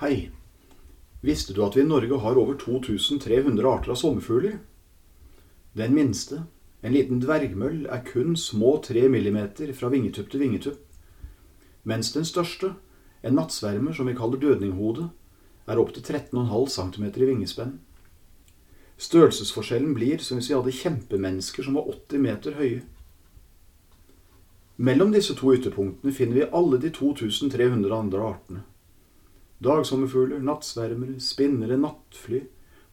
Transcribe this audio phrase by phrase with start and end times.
[0.00, 0.30] Hei.
[1.20, 4.60] Visste du at vi i Norge har over 2300 arter av sommerfugler?
[5.74, 6.44] Den minste,
[6.86, 11.00] en liten dvergmøll, er kun små tre millimeter fra vingetupp til vingetupp,
[11.82, 12.76] mens den største,
[13.26, 15.08] en nattsvermer som vi kaller dødninghode,
[15.66, 17.74] er opptil 13,5 cm i vingespenn.
[19.02, 22.80] Størrelsesforskjellen blir som hvis vi hadde kjempemennesker som var 80 meter høye.
[24.78, 28.68] Mellom disse to ytterpunktene finner vi alle de 2300 andre artene.
[29.64, 32.44] Dagsommerfugler, nattsvermere, spinnere, nattfly,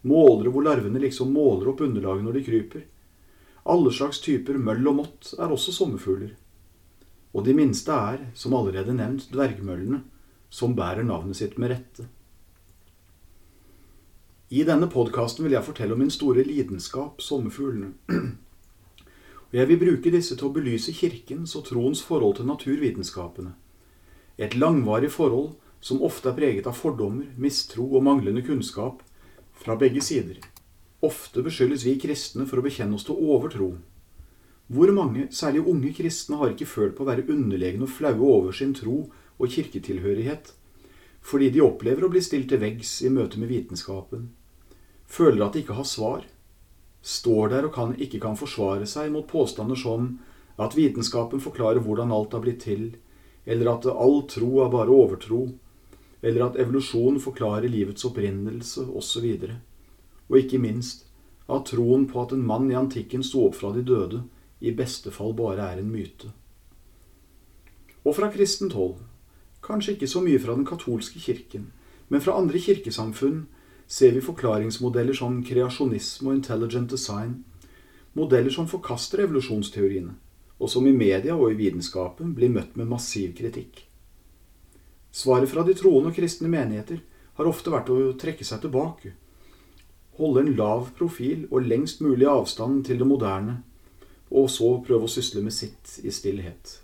[0.10, 2.86] målere hvor larvene liksom måler opp underlaget når de kryper.
[3.70, 6.36] Alle slags typer møll og mott er også sommerfugler.
[7.36, 10.04] Og de minste er, som allerede nevnt, dvergmøllene,
[10.50, 12.06] som bærer navnet sitt med rette.
[14.50, 17.92] I denne podkasten vil jeg fortelle om min store lidenskap, sommerfuglene.
[19.50, 23.54] Og jeg vil bruke disse til å belyse kirkens og troens forhold til naturvitenskapene.
[24.38, 29.04] Et langvarig forhold som ofte er preget av fordommer, mistro og manglende kunnskap
[29.62, 30.40] fra begge sider.
[31.06, 33.76] Ofte beskyldes vi kristne for å bekjenne oss til overtro.
[34.66, 38.56] Hvor mange, særlig unge kristne, har ikke følt på å være underlegne og flaue over
[38.58, 39.04] sin tro
[39.38, 40.56] og kirketilhørighet,
[41.22, 44.32] fordi de opplever å bli stilt til veggs i møte med vitenskapen,
[45.06, 46.24] føler at de ikke har svar,
[47.06, 50.16] står der og kan, ikke kan forsvare seg mot påstander som
[50.58, 52.88] at vitenskapen forklarer hvordan alt har blitt til,
[53.46, 55.44] eller at all tro er bare overtro,
[56.26, 59.28] eller at evolusjon forklarer livets opprinnelse osv.
[59.46, 59.52] Og,
[60.32, 61.06] og ikke minst
[61.46, 64.24] at troen på at en mann i antikken sto opp fra de døde,
[64.66, 66.32] i beste fall bare er en myte.
[68.06, 68.98] Og fra kristent hold,
[69.66, 71.70] kanskje ikke så mye fra den katolske kirken,
[72.10, 73.46] men fra andre kirkesamfunn
[73.86, 77.44] ser vi forklaringsmodeller som kreasjonisme og intelligent design,
[78.18, 80.16] modeller som forkaster evolusjonsteoriene,
[80.58, 83.84] og som i media og i vitenskapen blir møtt med massiv kritikk.
[85.16, 87.00] Svaret fra de troende og kristne menigheter
[87.38, 89.14] har ofte vært å trekke seg tilbake,
[90.20, 93.62] holde en lav profil og lengst mulig avstand til det moderne,
[94.28, 96.82] og så prøve å sysle med sitt i stillhet.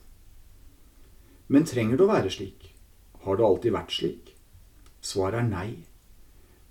[1.52, 2.70] Men trenger det å være slik?
[3.26, 4.32] Har det alltid vært slik?
[5.04, 5.70] Svaret er nei.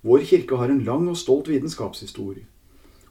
[0.01, 2.47] Vår kirke har en lang og stolt vitenskapshistorie,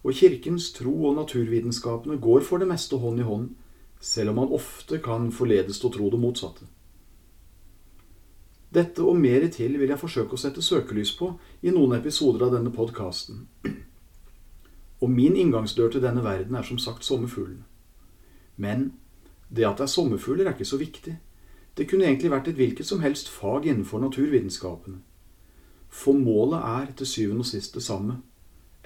[0.02, 3.54] og kirkens tro og naturvitenskapene går for det meste hånd i hånd,
[4.02, 6.66] selv om man ofte kan forledes til å tro det motsatte.
[8.70, 11.32] Dette og mer til vil jeg forsøke å sette søkelys på
[11.66, 13.48] i noen episoder av denne podkasten.
[15.02, 17.64] Og min inngangsdør til denne verden er som sagt sommerfuglene.
[18.60, 18.92] Men
[19.48, 21.16] det at det er sommerfugler, er ikke så viktig.
[21.74, 25.00] Det kunne egentlig vært et hvilket som helst fag innenfor naturvitenskapene.
[25.90, 28.20] For målet er til syvende og sist det samme.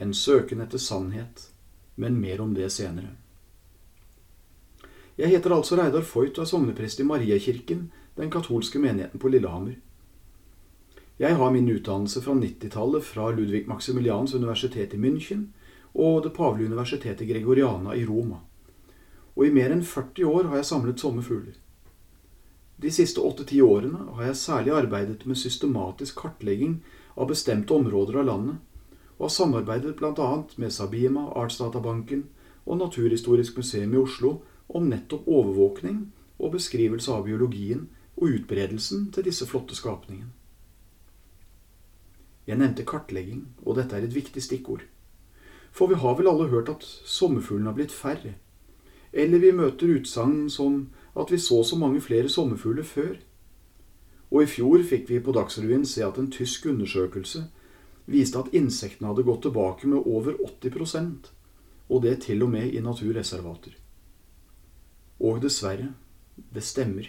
[0.00, 1.50] En søken etter sannhet.
[1.97, 3.12] Men mer om det senere.
[5.19, 7.84] Jeg heter altså Reidar Foyt og er sogneprest i Mariakirken
[8.15, 9.79] den katolske menigheten på Lillehammer.
[11.17, 15.47] Jeg har min utdannelse fra 90-tallet fra Ludvig Maximilians universitet i München
[15.95, 18.41] og Det pavelige universitetet Gregoriana i Roma.
[19.37, 21.55] Og i mer enn 40 år har jeg samlet sommerfugler.
[22.77, 26.81] De siste åtte-ti årene har jeg særlig arbeidet med systematisk kartlegging
[27.15, 28.57] av bestemte områder av landet,
[29.19, 30.31] og har samarbeidet bl.a.
[30.57, 32.25] med Sabima, Artsdatabanken
[32.67, 36.09] og Naturhistorisk museum i Oslo om nettopp overvåkning
[36.39, 37.87] og beskrivelse av biologien
[38.17, 40.31] og utbredelsen til disse flotte skapningene.
[42.47, 44.85] Jeg nevnte kartlegging, og dette er et viktig stikkord.
[45.73, 48.35] For vi har vel alle hørt at sommerfuglene har blitt færre.
[49.13, 53.17] Eller vi møter utsagn som at vi så så mange flere sommerfugler før.
[54.31, 57.47] Og i fjor fikk vi på Dagsrevyen se at en tysk undersøkelse
[58.07, 61.31] viste at insektene hadde gått tilbake med over 80%
[61.89, 63.77] og det til og med i naturreservater.
[65.21, 65.93] Og dessverre,
[66.55, 67.09] det stemmer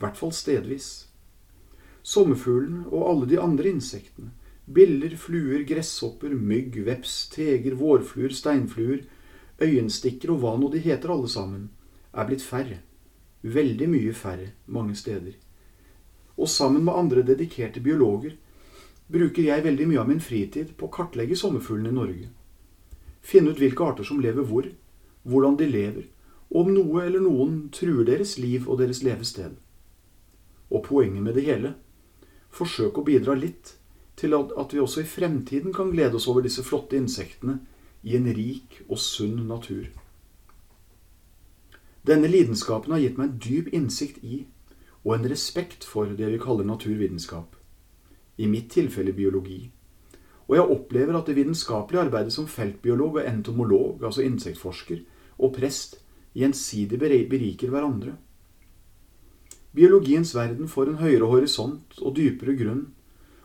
[0.00, 0.90] hvert fall stedvis.
[2.02, 4.32] Sommerfuglene og alle de andre insektene,
[4.70, 9.04] biller, fluer, gresshopper, mygg, veps, teger, vårfluer, steinfluer,
[9.60, 11.68] øyenstikker og hva nå de heter alle sammen,
[12.14, 12.80] er blitt færre.
[13.42, 15.36] Veldig mye færre mange steder.
[16.36, 18.36] Og sammen med andre dedikerte biologer
[19.12, 22.28] bruker jeg veldig mye av min fritid på å kartlegge sommerfuglene i Norge.
[23.20, 24.68] Finne ut hvilke arter som lever hvor,
[25.28, 26.06] hvordan de lever,
[26.50, 29.58] og om noe eller noen truer deres liv og deres levested.
[30.70, 31.74] Og poenget med det hele
[32.50, 33.76] Forsøk å bidra litt
[34.18, 37.60] til at vi også i fremtiden kan glede oss over disse flotte insektene
[38.02, 39.86] i en rik og sunn natur.
[42.06, 44.44] Denne lidenskapen har gitt meg en dyp innsikt i
[45.04, 47.54] og en respekt for det vi kaller naturvitenskap.
[48.40, 49.70] I mitt tilfelle biologi.
[50.48, 55.04] Og jeg opplever at det vitenskapelige arbeidet som feltbiolog og entomolog, altså insektforsker,
[55.38, 56.00] og prest
[56.36, 58.16] gjensidig beriker hverandre.
[59.74, 62.88] Biologiens verden får en høyere horisont og dypere grunn,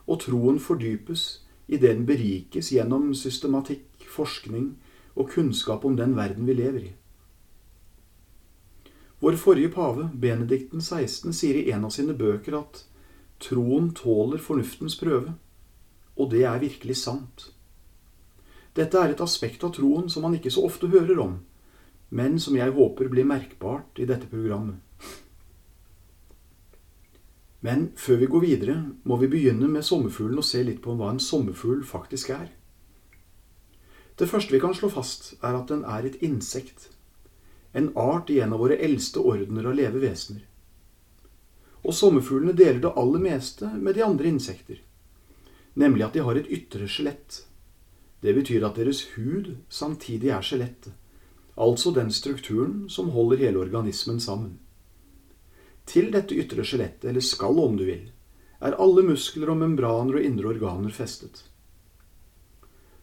[0.10, 1.26] og troen fordypes
[1.68, 4.72] idet den berikes gjennom systematikk, forskning
[5.16, 6.92] og kunnskap om den verden vi lever i.
[9.22, 12.84] Vår forrige pave, Benedikten 16, sier i en av sine bøker at
[13.42, 15.34] troen tåler fornuftens prøve,
[16.16, 17.52] og det er virkelig sant.
[18.76, 21.38] Dette er et aspekt av troen som man ikke så ofte hører om,
[22.10, 24.82] men som jeg håper blir merkbart i dette programmet.
[27.66, 28.76] Men før vi går videre,
[29.10, 32.52] må vi begynne med sommerfuglen og se litt på hva en sommerfugl faktisk er.
[34.20, 36.92] Det første vi kan slå fast, er at den er et insekt.
[37.74, 40.44] En art i en av våre eldste ordener av leve vesener.
[41.82, 44.80] Og sommerfuglene deler det aller meste med de andre insekter,
[45.74, 47.42] nemlig at de har et ytre skjelett.
[48.22, 50.94] Det betyr at deres hud samtidig er skjelettet,
[51.58, 54.56] altså den strukturen som holder hele organismen sammen.
[55.86, 58.08] Til dette ytre skjelettet, eller skall om du vil,
[58.60, 61.44] er alle muskler og membraner og indre organer festet.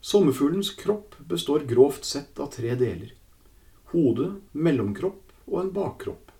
[0.02, 3.12] Sommerfuglens kropp består grovt sett av tre deler.
[3.92, 6.32] Hode, mellomkropp og en bakkropp.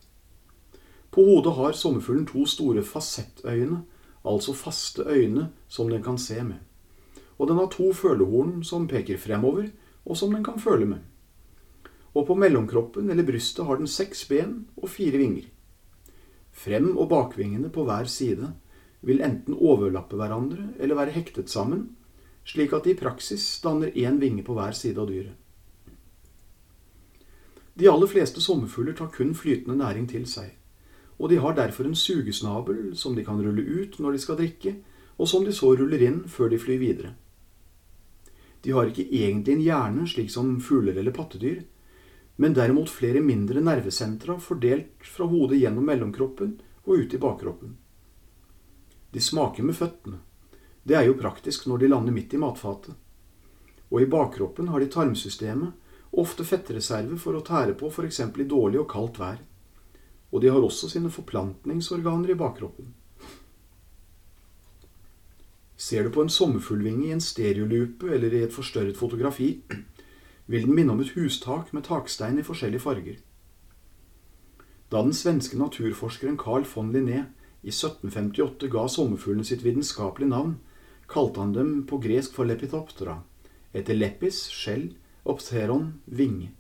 [1.13, 3.83] På hodet har sommerfuglen to store fasettøyne,
[4.25, 6.59] altså faste øyne som den kan se med.
[7.39, 9.69] Og den har to følehorn som peker fremover,
[10.05, 11.03] og som den kan føle med.
[12.15, 15.47] Og på mellomkroppen eller brystet har den seks ben og fire vinger.
[16.63, 18.53] Frem- og bakvingene på hver side
[19.03, 21.89] vil enten overlappe hverandre eller være hektet sammen,
[22.47, 25.35] slik at de i praksis danner én vinge på hver side av dyret.
[27.75, 30.53] De aller fleste sommerfugler tar kun flytende næring til seg,
[31.19, 34.77] og de har derfor en sugesnabel som de kan rulle ut når de skal drikke,
[35.19, 37.15] og som de så ruller inn før de flyr videre.
[38.63, 41.63] De har ikke egentlig en hjerne slik som fugler eller pattedyr,
[42.37, 47.77] men derimot flere mindre nervesentra fordelt fra hodet gjennom mellomkroppen og ut i bakkroppen.
[49.13, 50.19] De smaker med føttene.
[50.83, 52.97] Det er jo praktisk når de lander midt i matfatet.
[53.93, 55.77] Og i bakkroppen har de tarmsystemet,
[56.13, 58.21] ofte fettreserve for å tære på f.eks.
[58.21, 59.39] i dårlig og kaldt vær.
[60.33, 62.89] Og de har også sine forplantningsorganer i bakkroppen.
[65.77, 69.57] Ser du på en sommerfuglvinge i en stereolupe eller i et forstørret fotografi,
[70.47, 73.21] vil den minne om et hustak med takstein i forskjellige farger.
[74.93, 77.25] Da den svenske naturforskeren Carl von Linné
[77.63, 80.59] i 1758 ga sommerfuglene sitt vitenskapelige navn,
[81.09, 83.23] kalte han dem på gresk for lepitoptera,
[83.73, 84.91] etter lepis, skjell,
[85.25, 86.51] opteron, vinge.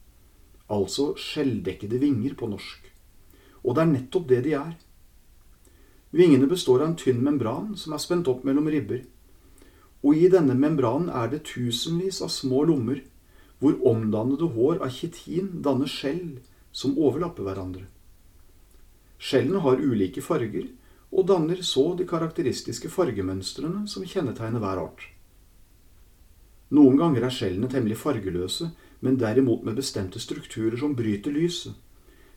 [0.72, 2.88] Altså skjelldekkede vinger på norsk.
[3.62, 4.72] Og det er nettopp det de er.
[6.12, 9.04] Vingene består av en tynn membran som er spent opp mellom ribber.
[10.02, 13.02] Og i denne membranen er det tusenvis av små lommer
[13.62, 16.40] hvor omdannede hår av kitin danner skjell
[16.74, 17.84] som overlapper hverandre.
[19.22, 20.66] Skjellene har ulike farger
[21.12, 25.04] og danner så de karakteristiske fargemønstrene som kjennetegner hver art.
[26.74, 28.72] Noen ganger er skjellene temmelig fargeløse,
[29.04, 31.76] men derimot med bestemte strukturer som bryter lyset,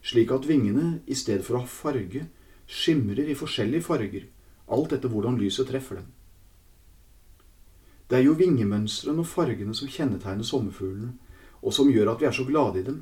[0.05, 2.25] slik at vingene i stedet for å ha farge
[2.69, 4.27] skimrer i forskjellige farger,
[4.69, 6.11] alt etter hvordan lyset treffer dem.
[8.09, 11.15] Det er jo vingemønstrene og fargene som kjennetegner sommerfuglene,
[11.65, 12.99] og som gjør at vi er så glade i dem.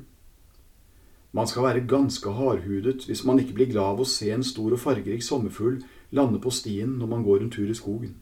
[1.36, 4.72] Man skal være ganske hardhudet hvis man ikke blir glad av å se en stor
[4.72, 5.82] og fargerik sommerfugl
[6.14, 8.14] lande på stien når man går en tur i skogen.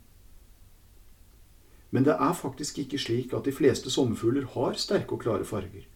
[1.92, 5.86] Men det er faktisk ikke slik at de fleste sommerfugler har sterke og klare farger.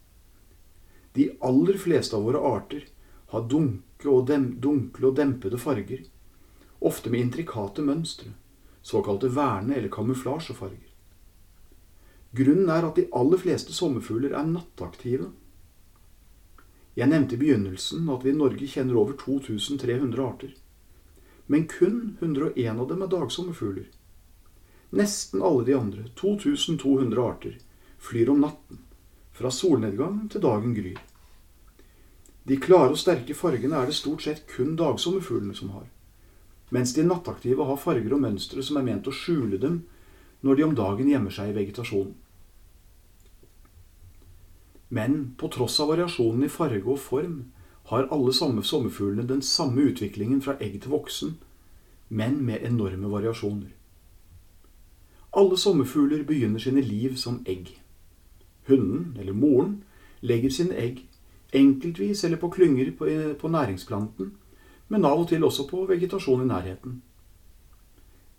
[1.16, 2.84] De aller fleste av våre arter
[3.32, 4.28] har dunkle og,
[4.62, 6.04] dunkle og dempede farger,
[6.78, 8.36] ofte med intrikate mønstre
[8.86, 10.85] såkalte verne- eller kamuflasjefarger.
[12.36, 15.30] Grunnen er at de aller fleste sommerfugler er nattaktive.
[16.96, 20.54] Jeg nevnte i begynnelsen at vi i Norge kjenner over 2300 arter.
[21.46, 23.90] Men kun 101 av dem er dagsommerfugler.
[24.96, 27.58] Nesten alle de andre, 2200 arter,
[27.98, 28.80] flyr om natten,
[29.36, 31.02] fra solnedgang til dagen gryr.
[32.46, 35.86] De klare og sterke fargene er det stort sett kun dagsommerfuglene som har
[36.68, 39.82] mens de nattaktive har farger og mønstre som er ment å skjule dem
[40.46, 42.14] når de om dagen gjemmer seg i vegetasjonen.
[44.88, 47.38] Men på tross av variasjonen i farge og form
[47.90, 51.36] har alle samme sommerfuglene den samme utviklingen fra egg til voksen,
[52.08, 53.72] men med enorme variasjoner.
[55.36, 57.74] Alle sommerfugler begynner sine liv som egg.
[58.68, 59.82] Hunnen, eller moren,
[60.20, 61.04] legger sine egg
[61.52, 63.06] enkeltvis eller på klynger på,
[63.40, 64.32] på næringsplanten
[64.88, 67.00] men av og til også på vegetasjon i nærheten.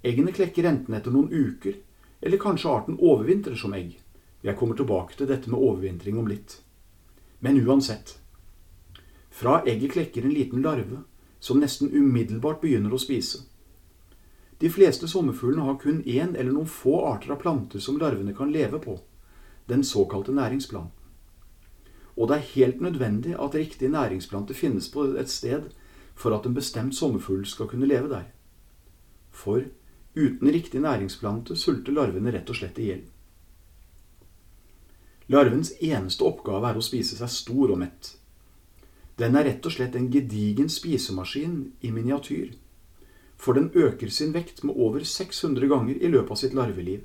[0.08, 1.76] Eggene klekker enten etter noen uker,
[2.22, 3.98] eller kanskje arten overvintrer som egg.
[4.42, 6.60] Jeg kommer tilbake til dette med overvintring om litt.
[7.40, 8.18] Men uansett.
[9.30, 11.04] Fra egget klekker en liten larve,
[11.40, 13.44] som nesten umiddelbart begynner å spise.
[14.58, 18.52] De fleste sommerfuglene har kun én eller noen få arter av planter som larvene kan
[18.52, 18.96] leve på,
[19.70, 20.94] den såkalte næringsplanten.
[22.18, 25.70] Og det er helt nødvendig at riktige næringsplanter finnes på et sted
[26.18, 28.26] for at en bestemt sommerfugl skal kunne leve der.
[29.30, 29.62] For
[30.16, 33.06] uten riktig næringsplante sulter larvene rett og slett i hjel.
[35.28, 38.14] Larvens eneste oppgave er å spise seg stor og mett.
[39.20, 42.54] Den er rett og slett en gedigen spisemaskin i miniatyr,
[43.36, 47.02] for den øker sin vekt med over 600 ganger i løpet av sitt larveliv.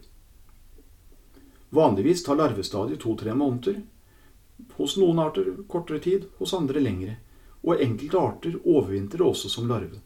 [1.73, 3.81] Vanligvis tar larvestadiet to-tre måneder,
[4.77, 7.17] hos noen arter kortere tid, hos andre lengre,
[7.63, 9.99] og enkelte arter overvintrer også som larve.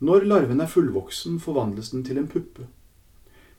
[0.00, 2.66] Når larven er fullvoksen, forvandles den til en puppe.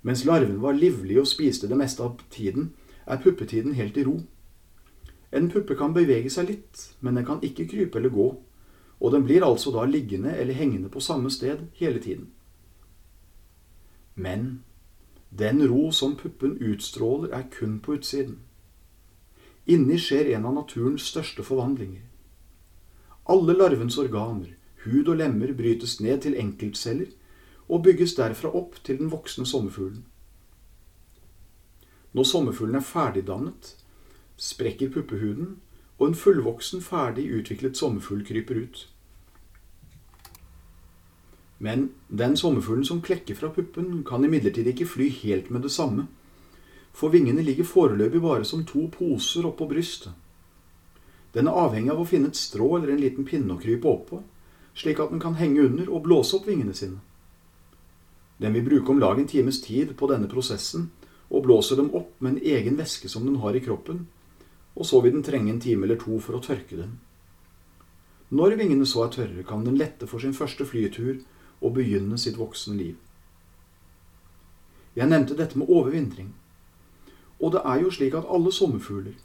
[0.01, 2.71] Mens larven var livlig og spiste det meste av tiden,
[3.05, 4.19] er puppetiden helt i ro.
[5.31, 8.29] En puppe kan bevege seg litt, men den kan ikke krype eller gå,
[8.99, 12.29] og den blir altså da liggende eller hengende på samme sted hele tiden.
[14.15, 14.63] Men
[15.29, 18.39] den ro som puppen utstråler, er kun på utsiden.
[19.69, 22.01] Inni skjer en av naturens største forvandlinger.
[23.29, 27.11] Alle larvens organer, hud og lemmer brytes ned til enkeltceller
[27.69, 30.05] og bygges derfra opp til den voksne sommerfuglen.
[32.13, 33.75] Når sommerfuglen er ferdigdannet,
[34.37, 35.59] sprekker puppehuden,
[35.99, 38.87] og en fullvoksen, ferdig utviklet sommerfugl kryper ut.
[41.59, 46.07] Men den sommerfuglen som klekker fra puppen, kan imidlertid ikke fly helt med det samme,
[46.93, 50.15] for vingene ligger foreløpig bare som to poser oppå brystet.
[51.33, 54.23] Den er avhengig av å finne et strå eller en liten pinne å krype oppå,
[54.73, 57.03] slik at den kan henge under og blåse opp vingene sine.
[58.39, 60.89] Den vil bruke om lag en times tid på denne prosessen,
[61.29, 64.07] og blåser dem opp med en egen væske som den har i kroppen,
[64.75, 66.97] og så vil den trenge en time eller to for å tørke dem.
[68.29, 71.19] Når vingene så er tørre, kan den lette for sin første flytur
[71.59, 72.95] og begynne sitt voksne liv.
[74.95, 76.33] Jeg nevnte dette med overvintring.
[77.39, 79.15] Og det er jo slik at alle sommerfugler,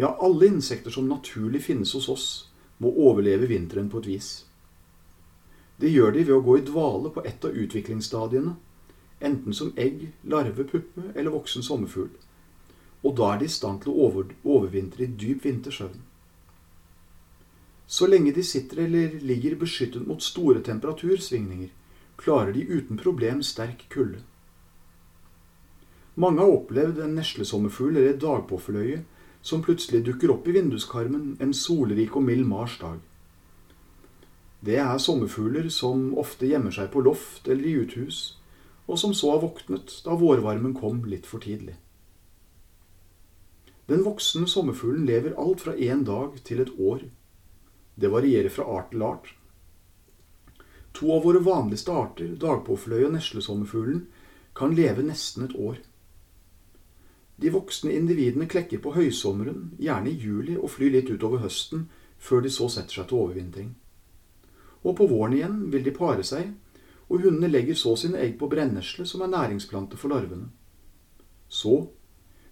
[0.00, 2.26] ja, alle insekter som naturlig finnes hos oss,
[2.78, 4.30] må overleve vinteren på et vis.
[5.82, 8.52] Det gjør de ved å gå i dvale på ett av utviklingsstadiene,
[9.18, 12.12] enten som egg, larve, puppe eller voksen sommerfugl.
[13.02, 15.98] Og da er de i stand til å over, overvintre i dyp vintersøvn.
[17.90, 21.74] Så lenge de sitter eller ligger beskyttet mot store temperatursvingninger,
[22.16, 24.22] klarer de uten problem sterk kulde.
[26.14, 29.02] Mange har opplevd en neslesommerfugl eller dagpåfløye
[29.42, 33.00] som plutselig dukker opp i vinduskarmen en solrik og mild marsdag.
[34.62, 38.18] Det er sommerfugler som ofte gjemmer seg på loft eller i uthus,
[38.86, 41.74] og som så har våknet da vårvarmen kom litt for tidlig.
[43.90, 47.02] Den voksne sommerfuglen lever alt fra én dag til et år.
[47.98, 49.32] Det varierer fra art til art.
[50.94, 54.06] To av våre vanligste arter, dagpåfløy og neslesommerfuglen,
[54.54, 55.82] kan leve nesten et år.
[57.42, 61.88] De voksne individene klekker på høysommeren, gjerne i juli, og flyr litt utover høsten,
[62.22, 63.72] før de så setter seg til overvintring
[64.82, 66.50] og på våren igjen vil de pare seg,
[67.08, 70.48] og hundene legger så sine egg på brennesle, som er næringsplante for larvene.
[71.48, 71.88] Så,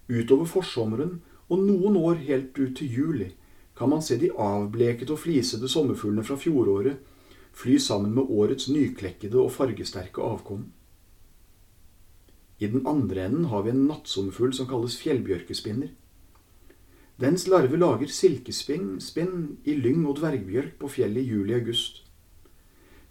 [0.07, 3.31] utover forsommeren og noen år helt ut til juli,
[3.75, 6.99] kan man se de avblekete og flisede sommerfuglene fra fjoråret
[7.51, 10.69] fly sammen med årets nyklekkede og fargesterke avkom.
[12.59, 15.89] I den andre enden har vi en nattsommerfugl som kalles fjellbjørkespinner.
[17.21, 22.03] Dens larve lager silkespinn i lyng og dvergbjørk på fjellet i juli-august.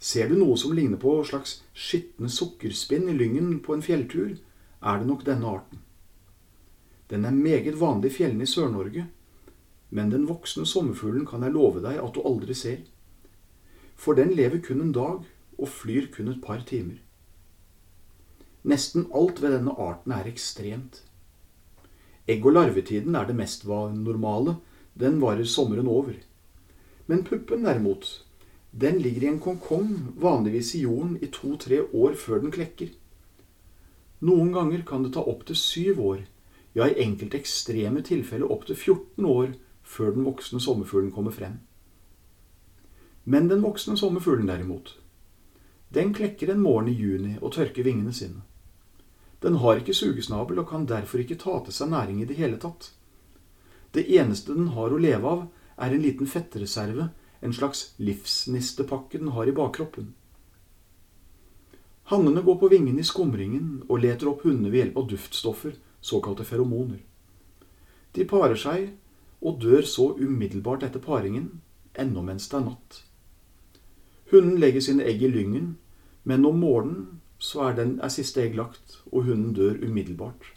[0.01, 4.31] Ser du noe som ligner på slags skitne sukkerspinn i lyngen på en fjelltur,
[4.81, 5.83] er det nok denne arten.
[7.11, 9.05] Den er meget vanlig i fjellene i Sør-Norge,
[9.91, 12.81] men den voksne sommerfuglen kan jeg love deg at du aldri ser.
[13.93, 15.21] For den lever kun en dag
[15.59, 16.97] og flyr kun et par timer.
[18.63, 21.03] Nesten alt ved denne arten er ekstremt.
[22.29, 24.57] Egg- og larvetiden er det mest normale,
[24.97, 26.17] den varer sommeren over.
[27.07, 28.25] Men puppen derimot,
[28.71, 32.93] den ligger i en kongkong, vanligvis i jorden, i to-tre år før den klekker.
[34.23, 36.21] Noen ganger kan det ta opptil syv år,
[36.73, 39.51] ja i enkelte ekstreme tilfeller opptil 14 år
[39.83, 41.59] før den voksne sommerfuglen kommer frem.
[43.25, 44.95] Men den voksne sommerfuglen derimot,
[45.91, 48.45] den klekker en morgen i juni og tørker vingene sine.
[49.43, 52.59] Den har ikke sugesnabel og kan derfor ikke ta til seg næring i det hele
[52.61, 52.93] tatt.
[53.91, 55.41] Det eneste den har å leve av,
[55.81, 57.09] er en liten fettreserve
[57.41, 60.13] en slags livsnistepakke den har i bakkroppen.
[62.11, 66.45] Hannene går på vingene i skumringen og leter opp hundene ved hjelp av duftstoffer, såkalte
[66.45, 66.99] feromoner.
[68.13, 68.89] De parer seg
[69.41, 71.61] og dør så umiddelbart etter paringen,
[71.97, 73.03] ennå mens det er natt.
[74.31, 75.77] Hunden legger sine egg i lyngen,
[76.23, 80.51] Men om morgenen så er, den, er siste egg lagt, og hunden dør umiddelbart.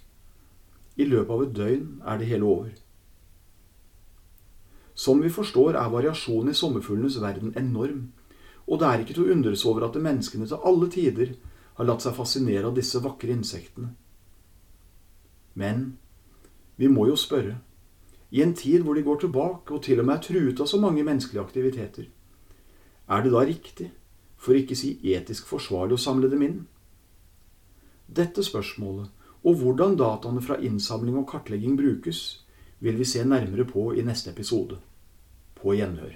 [0.97, 2.75] I løpet av et døgn er det hele over.
[4.95, 8.13] Som vi forstår, er variasjonen i sommerfuglenes verden enorm,
[8.67, 11.35] og det er ikke til å undres over at menneskene til alle tider
[11.75, 13.91] har latt seg fascinere av disse vakre insektene.
[15.59, 15.97] Men
[16.77, 17.59] vi må jo spørre,
[18.35, 20.81] i en tid hvor de går tilbake og til og med er truet av så
[20.83, 22.09] mange menneskelige aktiviteter,
[23.07, 23.91] er det da riktig,
[24.41, 26.57] for ikke si etisk forsvarlig, å samle dem inn?
[28.07, 29.11] Dette spørsmålet,
[29.45, 32.44] og hvordan dataene fra innsamling og kartlegging brukes,
[32.85, 34.77] vil vi se nærmere på i neste episode.
[35.57, 36.13] På gjenhør.